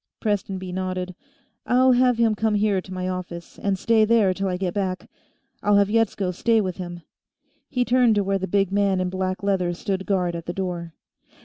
Prestonby 0.19 0.71
nodded. 0.71 1.13
"I'll 1.67 1.91
have 1.91 2.17
him 2.17 2.33
come 2.33 2.55
here 2.55 2.81
to 2.81 2.91
my 2.91 3.07
office, 3.07 3.59
and 3.59 3.77
stay 3.77 4.03
there 4.03 4.33
till 4.33 4.47
I 4.47 4.57
get 4.57 4.73
back; 4.73 5.07
I'll 5.61 5.75
have 5.75 5.91
Yetsko 5.91 6.31
stay 6.31 6.59
with 6.59 6.77
him." 6.77 7.03
He 7.69 7.85
turned 7.85 8.15
to 8.15 8.23
where 8.23 8.39
the 8.39 8.47
big 8.47 8.71
man 8.71 8.99
in 8.99 9.11
black 9.11 9.43
leather 9.43 9.75
stood 9.75 10.07
guard 10.07 10.35
at 10.35 10.47
the 10.47 10.53
door. 10.53 10.95